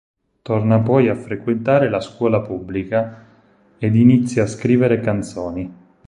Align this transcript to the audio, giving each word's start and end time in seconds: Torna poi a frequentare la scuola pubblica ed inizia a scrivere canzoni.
Torna 0.41 0.79
poi 0.79 1.09
a 1.09 1.15
frequentare 1.15 1.87
la 1.87 2.01
scuola 2.01 2.41
pubblica 2.41 3.23
ed 3.77 3.93
inizia 3.93 4.41
a 4.41 4.47
scrivere 4.47 4.99
canzoni. 4.99 5.71